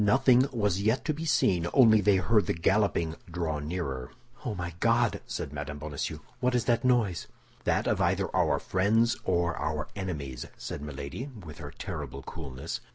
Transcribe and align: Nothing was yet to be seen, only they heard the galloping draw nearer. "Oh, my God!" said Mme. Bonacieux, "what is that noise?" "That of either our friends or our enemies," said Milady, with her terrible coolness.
Nothing 0.03 0.47
was 0.51 0.81
yet 0.81 1.05
to 1.05 1.13
be 1.13 1.25
seen, 1.25 1.67
only 1.75 2.01
they 2.01 2.15
heard 2.15 2.47
the 2.47 2.55
galloping 2.55 3.17
draw 3.29 3.59
nearer. 3.59 4.09
"Oh, 4.43 4.55
my 4.55 4.73
God!" 4.79 5.21
said 5.27 5.53
Mme. 5.53 5.77
Bonacieux, 5.77 6.17
"what 6.39 6.55
is 6.55 6.65
that 6.65 6.83
noise?" 6.83 7.27
"That 7.65 7.85
of 7.85 8.01
either 8.01 8.35
our 8.35 8.57
friends 8.57 9.15
or 9.25 9.55
our 9.57 9.89
enemies," 9.95 10.47
said 10.57 10.81
Milady, 10.81 11.29
with 11.45 11.59
her 11.59 11.69
terrible 11.69 12.23
coolness. 12.23 12.81